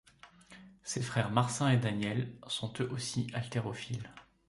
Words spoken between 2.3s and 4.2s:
sont eux aussi haltérophiles.